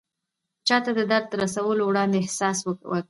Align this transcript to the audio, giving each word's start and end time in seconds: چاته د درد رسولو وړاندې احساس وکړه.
چاته 0.67 0.91
د 0.97 0.99
درد 1.11 1.29
رسولو 1.41 1.83
وړاندې 1.85 2.17
احساس 2.19 2.57
وکړه. 2.63 2.99